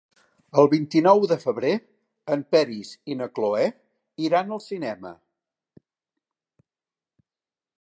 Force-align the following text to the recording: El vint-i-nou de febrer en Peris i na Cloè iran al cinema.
El 0.59 0.67
vint-i-nou 0.69 1.19
de 1.31 1.35
febrer 1.41 1.73
en 2.35 2.41
Peris 2.55 2.93
i 3.15 3.17
na 3.19 3.27
Cloè 3.35 3.67
iran 4.29 4.57
al 4.57 4.63
cinema. 4.69 5.13